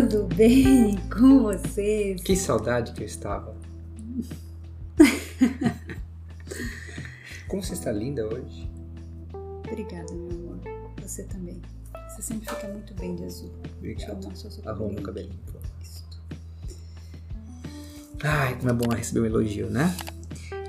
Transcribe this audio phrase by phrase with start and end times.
[0.00, 2.22] tudo bem com vocês?
[2.22, 3.54] Que saudade que eu estava.
[7.46, 8.70] Como você está linda hoje?
[9.68, 10.60] Obrigada, meu amor.
[11.02, 11.60] Você também.
[12.08, 13.52] Você sempre fica muito bem de azul.
[13.76, 14.32] Obrigado.
[14.64, 15.38] Arruma o cabelinho.
[15.82, 16.08] Isso.
[18.24, 19.94] Ai, como é bom receber um elogio, né?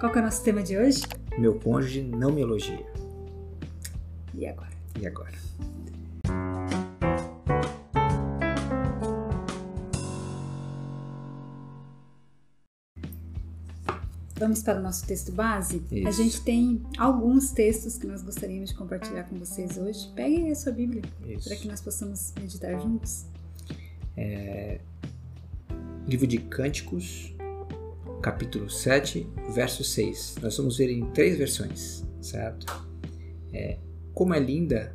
[0.02, 1.02] Qual que é o nosso tema de hoje?
[1.38, 2.85] Meu cônjuge não me elogia.
[4.34, 4.74] E agora?
[4.99, 5.32] E agora?
[14.44, 15.82] Vamos para o nosso texto base?
[15.90, 16.22] A Isso.
[16.22, 20.12] gente tem alguns textos que nós gostaríamos de compartilhar com vocês hoje.
[20.14, 21.02] Peguem a sua Bíblia
[21.46, 23.26] para que nós possamos meditar juntos.
[26.06, 27.34] Livro de Cânticos,
[28.22, 30.35] capítulo 7, verso 6.
[30.41, 32.66] Nós vamos ver em três versões, certo?
[33.54, 33.78] É,
[34.13, 34.94] como é linda,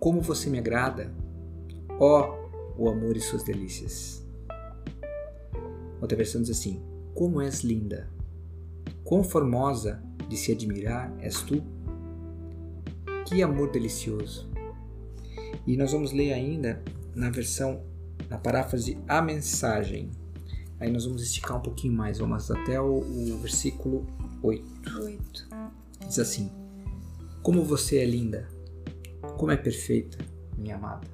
[0.00, 1.14] como você me agrada,
[2.00, 2.36] ó
[2.76, 4.26] o amor e suas delícias.
[6.00, 6.82] Outra versão diz assim:
[7.14, 8.15] Como és linda,
[9.06, 11.62] quão formosa de se admirar és tu.
[13.24, 14.50] Que amor delicioso.
[15.66, 16.82] E nós vamos ler ainda
[17.14, 17.82] na versão
[18.28, 20.10] na paráfrase a mensagem.
[20.78, 24.06] Aí nós vamos esticar um pouquinho mais, vamos até o, o versículo
[24.42, 24.64] 8.
[25.02, 25.48] Oito.
[26.06, 26.50] Diz assim:
[27.42, 28.48] Como você é linda,
[29.38, 30.18] como é perfeita,
[30.58, 31.06] minha amada,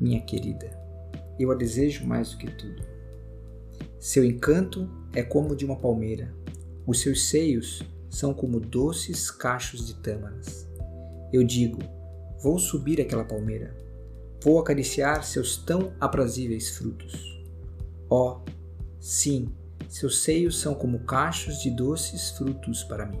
[0.00, 0.70] minha querida,
[1.38, 2.82] eu a desejo mais do que tudo.
[3.98, 6.34] Seu encanto é como de uma palmeira,
[6.86, 10.68] os seus seios são como doces cachos de tâmaras.
[11.32, 11.78] Eu digo:
[12.42, 13.76] Vou subir aquela palmeira,
[14.42, 17.40] vou acariciar seus tão aprazíveis frutos.
[18.08, 18.40] Oh,
[18.98, 19.52] sim,
[19.88, 23.20] seus seios são como cachos de doces frutos para mim.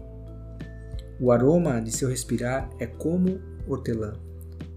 [1.20, 4.14] O aroma de seu respirar é como hortelã.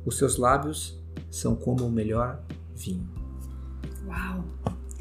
[0.05, 2.43] Os seus lábios são como o melhor
[2.75, 3.09] vinho.
[4.05, 4.43] Uau!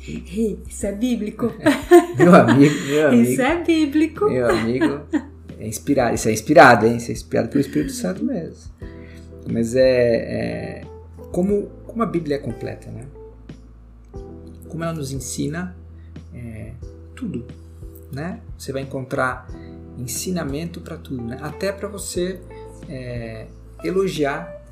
[0.07, 1.53] Isso é bíblico.
[2.19, 4.29] Meu amigo, meu amigo, Isso é bíblico.
[4.29, 5.01] meu amigo,
[5.59, 6.15] é inspirado.
[6.15, 6.97] Isso é inspirado, hein?
[6.97, 8.71] Isso é inspirado pelo Espírito Santo mesmo.
[9.51, 10.85] Mas é, é
[11.31, 13.07] como, como a Bíblia é completa, né?
[14.69, 15.75] Como ela nos ensina
[16.35, 16.73] é,
[17.15, 17.47] tudo,
[18.13, 18.41] né?
[18.59, 19.49] Você vai encontrar
[19.99, 21.39] ensinamento para tudo, né?
[21.41, 22.41] Até para você
[22.89, 23.47] é,
[23.83, 24.63] elogiar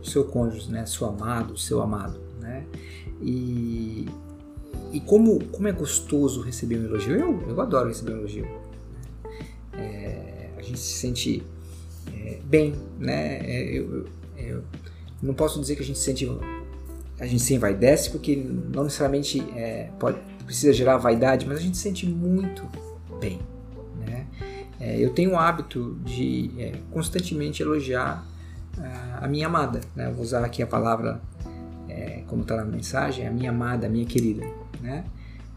[0.00, 0.86] o seu cônjuge, né?
[0.86, 2.64] Seu amado, seu amado, né?
[3.20, 3.69] E,
[4.92, 7.14] e como, como é gostoso receber um elogio.
[7.16, 8.46] Eu, eu adoro receber um elogio.
[9.72, 11.42] É, a gente se sente
[12.12, 13.38] é, bem, né?
[13.38, 14.06] É, eu, eu-
[14.48, 14.64] eu
[15.22, 16.28] não posso dizer que a gente se sente
[17.18, 21.76] a gente se envaidece porque não necessariamente é, pode, precisa gerar vaidade, mas a gente
[21.76, 22.62] se sente muito
[23.20, 23.38] bem,
[24.06, 24.26] né?
[24.80, 28.26] É, eu tenho o hábito de é, constantemente elogiar
[29.20, 30.10] a minha amada, né?
[30.10, 31.20] Vou usar aqui a palavra
[31.86, 34.46] é, como está na mensagem, a minha amada, a minha querida,
[34.82, 35.04] né?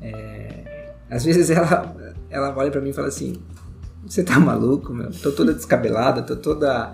[0.01, 1.95] É, às vezes ela,
[2.29, 3.41] ela olha para mim e fala assim,
[4.05, 5.11] você tá maluco, meu?
[5.11, 6.93] Tô toda descabelada, tô toda...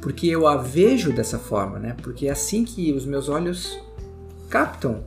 [0.00, 1.96] Porque eu a vejo dessa forma, né?
[2.02, 3.78] Porque é assim que os meus olhos
[4.48, 5.04] captam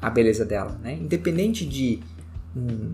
[0.00, 0.94] a beleza dela, né?
[0.94, 2.00] Independente de
[2.56, 2.92] um,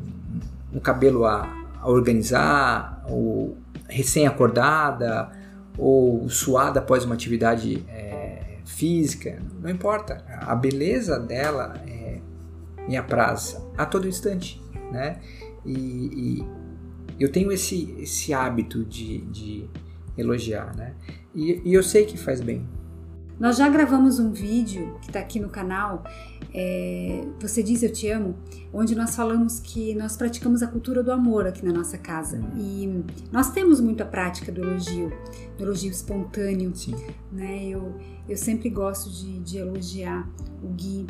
[0.74, 1.48] um cabelo a,
[1.80, 3.56] a organizar, ou
[3.88, 5.30] recém-acordada,
[5.76, 10.22] ou suada após uma atividade é, física, não importa.
[10.42, 11.97] A beleza dela é,
[12.88, 14.60] me apraz a todo instante,
[14.90, 15.20] né?
[15.64, 16.46] E, e
[17.20, 19.68] eu tenho esse, esse hábito de, de
[20.16, 20.94] elogiar, né?
[21.34, 22.66] E, e eu sei que faz bem.
[23.38, 26.02] Nós já gravamos um vídeo que está aqui no canal,
[26.52, 28.34] é, Você Diz Eu Te Amo,
[28.72, 32.40] onde nós falamos que nós praticamos a cultura do amor aqui na nossa casa.
[32.56, 35.12] E nós temos muita prática do elogio,
[35.56, 36.74] do elogio espontâneo.
[36.74, 36.96] Sim.
[37.30, 37.68] né?
[37.68, 37.94] Eu,
[38.28, 40.28] eu sempre gosto de, de elogiar
[40.60, 41.06] o Gui,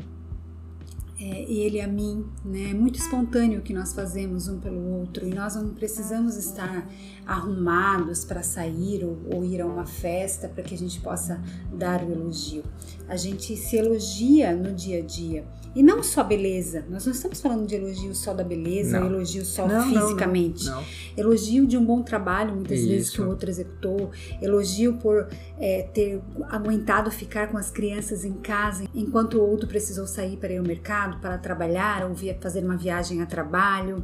[1.20, 2.70] é, ele a mim, né?
[2.70, 6.88] É muito espontâneo o que nós fazemos um pelo outro e nós não precisamos estar
[7.29, 11.39] arrumados para sair ou, ou ir a uma festa para que a gente possa
[11.73, 12.65] dar o elogio.
[13.07, 15.45] A gente se elogia no dia a dia.
[15.75, 19.07] E não só beleza, nós não estamos falando de elogio só da beleza, Não.
[19.07, 20.83] elogio só Não, fisicamente Não,
[21.17, 23.25] elogio de um bom trabalho, muitas vezes que Isso.
[23.25, 24.11] o outro executou,
[24.41, 25.29] elogio por
[25.59, 30.53] é, ter aguentado ficar com as crianças em casa enquanto o outro precisou sair para
[30.55, 34.03] ir ao mercado, para trabalhar ou via- fazer uma viagem a trabalho,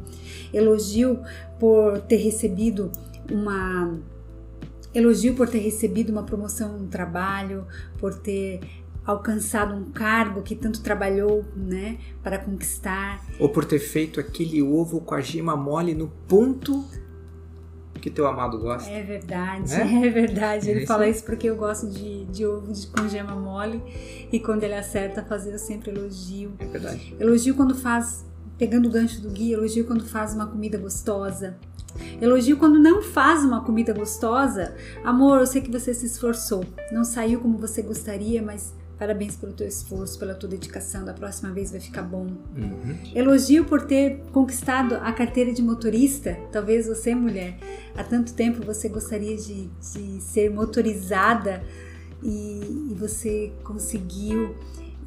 [0.53, 1.19] elogio
[1.59, 2.91] por ter recebido
[3.31, 3.97] uma
[4.93, 7.67] elogio por ter recebido uma promoção no trabalho,
[7.97, 8.61] por ter
[9.05, 13.23] alcançado um cargo que tanto trabalhou, né, para conquistar.
[13.39, 16.85] Ou por ter feito aquele ovo com a gema mole no ponto
[18.01, 18.87] que teu amado gosta.
[18.89, 20.05] É verdade, Né?
[20.05, 20.67] é verdade.
[20.67, 23.81] É Ele isso fala isso porque eu gosto de, de ovo de, com gema mole
[24.31, 26.53] e quando ele acerta fazer eu sempre elogio.
[26.59, 27.15] É verdade.
[27.19, 28.23] Elogio quando faz,
[28.57, 31.57] pegando o gancho do guia, elogio quando faz uma comida gostosa.
[32.21, 34.75] Elogio quando não faz uma comida gostosa.
[35.03, 36.65] Amor, eu sei que você se esforçou.
[36.91, 41.05] Não saiu como você gostaria, mas parabéns pelo teu esforço, pela tua dedicação.
[41.05, 42.27] Da próxima vez vai ficar bom.
[42.55, 42.97] Uhum.
[43.13, 46.37] Elogio por ter conquistado a carteira de motorista.
[46.51, 47.57] Talvez você, mulher,
[47.95, 51.63] há tanto tempo você gostaria de, de ser motorizada
[52.21, 54.55] e, e você conseguiu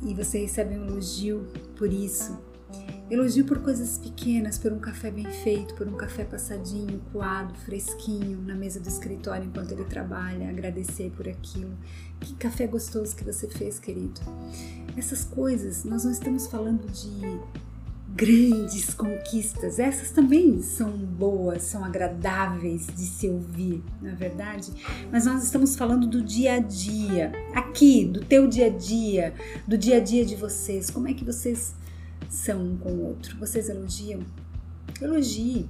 [0.03, 1.47] e você recebe um elogio
[1.77, 2.48] por isso.
[3.11, 8.43] Elogio por coisas pequenas, por um café bem feito, por um café passadinho, coado, fresquinho,
[8.43, 11.73] na mesa do escritório enquanto ele trabalha, agradecer por aquilo.
[12.21, 14.21] Que café gostoso que você fez, querido.
[14.95, 17.41] Essas coisas, nós não estamos falando de
[18.15, 24.73] grandes conquistas, essas também são boas, são agradáveis de se ouvir, na verdade,
[25.13, 29.35] mas nós estamos falando do dia a dia, aqui, do teu dia a dia,
[29.67, 31.75] do dia a dia de vocês, como é que vocês
[32.29, 34.21] são um com o outro, vocês elogiam?
[35.01, 35.69] Elogie.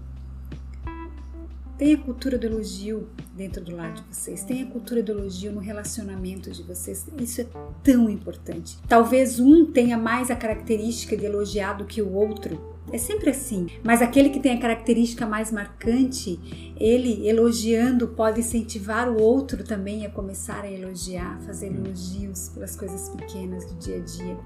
[1.77, 4.43] Tenha a cultura do elogio dentro do lar de vocês.
[4.43, 7.07] Tenha a cultura do elogio no relacionamento de vocês.
[7.21, 7.47] Isso é
[7.85, 8.77] tão importante.
[8.89, 12.78] Talvez um tenha mais a característica de elogiar do que o outro.
[12.93, 13.67] É sempre assim.
[13.85, 20.07] Mas aquele que tem a característica mais marcante, ele elogiando pode incentivar o outro também
[20.07, 24.39] a começar a elogiar, fazer elogios pelas coisas pequenas do dia a dia.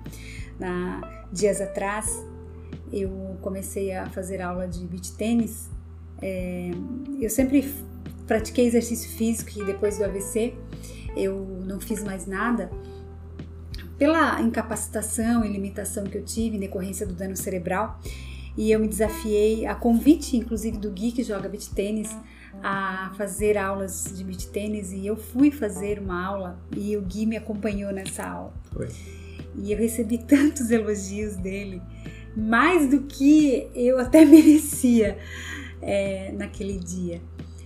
[0.59, 2.25] Na, dias atrás,
[2.93, 5.71] eu comecei a fazer aula de beach tênis
[6.23, 6.71] é,
[7.21, 7.69] eu sempre
[8.29, 10.55] pratiquei exercício físico e depois do AVC
[11.17, 12.71] eu não fiz mais nada
[13.99, 18.00] pela incapacitação e limitação que eu tive em decorrência do dano cerebral
[18.57, 22.15] e eu me desafiei a convite inclusive do Gui que joga beach tênis
[22.63, 27.27] a fazer aulas de beach tênis e eu fui fazer uma aula e o Gui
[27.27, 28.53] me acompanhou nessa aula.
[29.57, 31.81] E eu recebi tantos elogios dele
[32.37, 35.19] mais do que eu até merecia
[35.81, 37.21] é, naquele dia.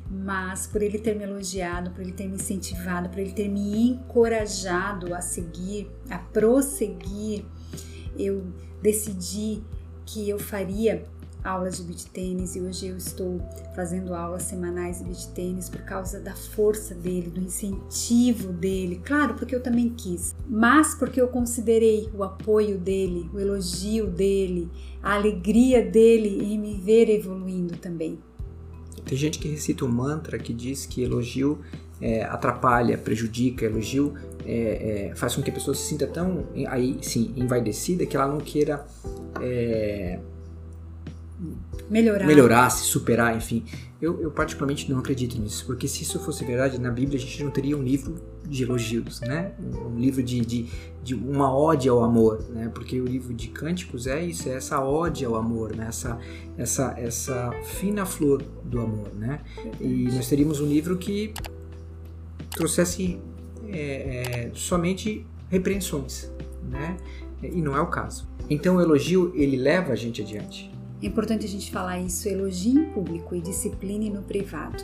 [0.09, 3.88] Mas por ele ter me elogiado, por ele ter me incentivado, por ele ter me
[3.88, 7.44] encorajado a seguir, a prosseguir,
[8.17, 8.47] eu
[8.81, 9.62] decidi
[10.06, 11.05] que eu faria
[11.44, 13.41] aulas de beach tênis e hoje eu estou
[13.75, 19.35] fazendo aulas semanais de beach tênis por causa da força dele, do incentivo dele, claro,
[19.35, 24.69] porque eu também quis, mas porque eu considerei o apoio dele, o elogio dele,
[25.03, 28.19] a alegria dele em me ver evoluindo também.
[29.05, 31.61] Tem gente que recita um mantra que diz que elogio
[32.00, 34.14] é, atrapalha, prejudica, elogio
[34.44, 38.28] é, é, faz com que a pessoa se sinta tão, aí sim, envaidecida que ela
[38.28, 38.87] não queira
[39.40, 40.19] é,
[41.90, 42.26] melhorar.
[42.26, 43.64] melhorar, se superar, enfim.
[44.00, 47.43] Eu, eu, particularmente não acredito nisso, porque se isso fosse verdade, na Bíblia a gente
[47.43, 48.16] não teria um livro
[48.46, 49.52] de elogios, né?
[49.58, 50.69] Um, um livro de, de,
[51.02, 52.70] de, uma ode ao amor, né?
[52.72, 55.87] Porque o livro de Cânticos é isso, é essa ode ao amor, né?
[55.88, 56.19] Essa,
[56.58, 59.40] essa, essa fina flor do amor, né?
[59.81, 61.32] E nós teríamos um livro que
[62.56, 63.20] trouxesse
[63.69, 66.32] é, é, somente repreensões,
[66.69, 66.97] né?
[67.43, 68.26] E não é o caso.
[68.49, 70.71] Então o elogio ele leva a gente adiante.
[71.02, 74.83] É importante a gente falar isso, elogie em público e discipline no privado.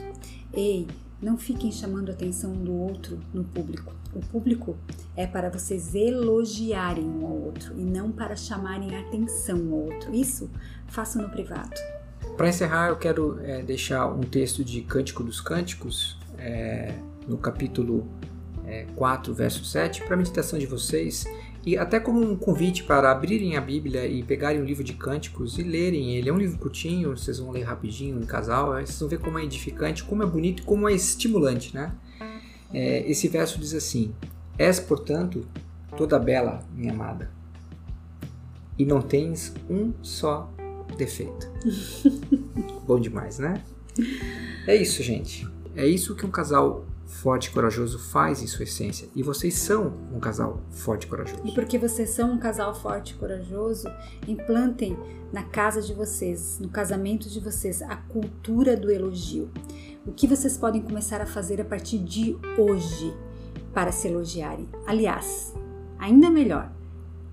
[0.53, 0.87] Ei,
[1.21, 3.95] não fiquem chamando a atenção um do outro no público.
[4.15, 4.77] O público
[5.17, 10.15] é para vocês elogiarem um ao outro e não para chamarem a atenção ao outro.
[10.15, 10.51] Isso
[10.89, 11.81] façam no privado.
[12.37, 16.95] Para encerrar, eu quero é, deixar um texto de Cântico dos Cânticos, é,
[17.27, 18.09] no capítulo
[18.67, 21.25] é, 4, verso 7, para a meditação de vocês
[21.65, 25.59] e até como um convite para abrirem a Bíblia e pegarem o livro de Cânticos
[25.59, 26.29] e lerem ele.
[26.29, 29.45] É um livro curtinho, vocês vão ler rapidinho em casal, vocês vão ver como é
[29.45, 31.93] edificante, como é bonito e como é estimulante, né?
[32.73, 34.13] É, esse verso diz assim:
[34.59, 35.47] És, portanto,
[35.97, 37.31] toda bela, minha amada,
[38.77, 40.51] e não tens um só
[40.97, 41.49] defeito.
[42.87, 43.63] Bom demais, né?
[44.67, 45.47] É isso, gente.
[45.77, 49.09] É isso que um casal forte e corajoso faz em sua essência.
[49.15, 51.43] E vocês são um casal forte e corajoso.
[51.45, 53.87] E porque vocês são um casal forte e corajoso,
[54.27, 54.97] implantem
[55.33, 59.51] na casa de vocês, no casamento de vocês, a cultura do elogio.
[60.07, 63.15] O que vocês podem começar a fazer a partir de hoje
[63.73, 64.69] para se elogiarem?
[64.87, 65.55] Aliás,
[65.99, 66.73] ainda melhor,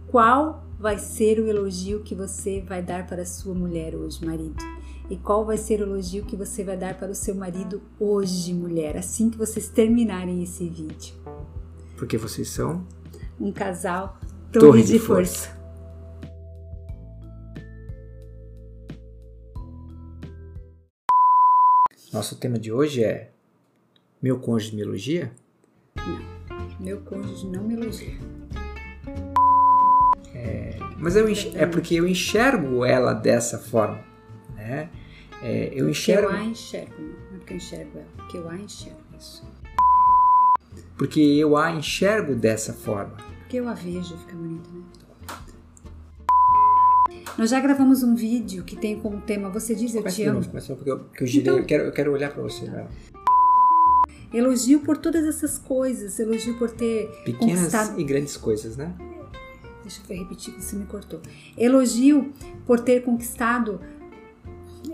[0.07, 4.55] qual vai ser o elogio que você vai dar para sua mulher hoje, marido?
[5.09, 8.53] E qual vai ser o elogio que você vai dar para o seu marido hoje,
[8.53, 11.15] mulher, assim que vocês terminarem esse vídeo?
[11.97, 12.85] Porque vocês são
[13.39, 14.19] um casal
[14.51, 15.47] torre, torre de, de, força.
[15.47, 15.59] força.
[22.13, 23.31] Nosso tema de hoje é
[24.21, 25.31] Meu cônjuge me elogia?
[25.95, 26.39] Não.
[26.79, 28.15] Meu cônjuge não me elogia.
[30.35, 31.25] É, mas eu
[31.55, 34.03] é porque eu enxergo ela dessa forma,
[34.55, 34.89] né?
[35.41, 38.49] É, eu enxergo Porque eu a enxergo, não é porque eu enxergo ela, porque eu
[38.49, 39.43] a enxergo isso.
[40.97, 43.15] porque eu a enxergo dessa forma.
[43.39, 44.83] Porque eu a vejo, fica bonito, né?
[47.37, 50.45] Nós já gravamos um vídeo que tem como tema Você diz eu te amo.
[50.45, 52.89] começa porque eu, porque eu girei, Então- eu, quero, eu quero olhar pra você, Bela.
[54.33, 57.99] Elogio por todas essas coisas, elogio por ter Pequenas conquistado.
[57.99, 58.93] e grandes coisas, né?
[59.81, 61.19] Deixa eu repetir que você me cortou.
[61.57, 62.31] Elogio
[62.65, 63.79] por ter conquistado.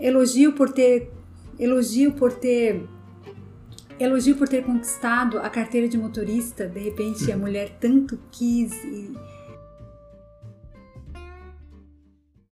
[0.00, 1.10] Elogio por ter.
[1.58, 2.86] Elogio por ter.
[3.98, 6.66] Elogio por ter conquistado a carteira de motorista.
[6.66, 9.12] De repente a mulher tanto quis e